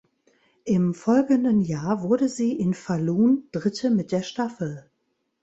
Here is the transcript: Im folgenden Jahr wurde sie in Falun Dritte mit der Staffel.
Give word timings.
Im 0.63 0.95
folgenden 0.95 1.59
Jahr 1.61 2.01
wurde 2.01 2.27
sie 2.27 2.53
in 2.53 2.73
Falun 2.73 3.47
Dritte 3.51 3.91
mit 3.91 4.11
der 4.11 4.23
Staffel. 4.23 4.89